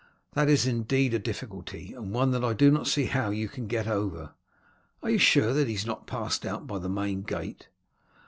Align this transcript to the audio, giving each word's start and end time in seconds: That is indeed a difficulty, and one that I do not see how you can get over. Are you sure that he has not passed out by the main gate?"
That 0.33 0.49
is 0.49 0.65
indeed 0.65 1.13
a 1.13 1.19
difficulty, 1.19 1.93
and 1.93 2.11
one 2.11 2.31
that 2.31 2.43
I 2.43 2.53
do 2.53 2.71
not 2.71 2.87
see 2.87 3.05
how 3.05 3.29
you 3.29 3.47
can 3.47 3.67
get 3.67 3.85
over. 3.85 4.31
Are 5.03 5.11
you 5.11 5.19
sure 5.19 5.53
that 5.53 5.67
he 5.67 5.75
has 5.75 5.85
not 5.85 6.07
passed 6.07 6.43
out 6.43 6.65
by 6.65 6.79
the 6.79 6.89
main 6.89 7.21
gate?" 7.21 7.67